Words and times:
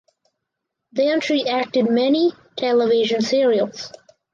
Then 0.93 1.21
she 1.21 1.47
acted 1.47 1.87
many 1.87 2.33
television 2.57 3.21
serials. 3.21 3.91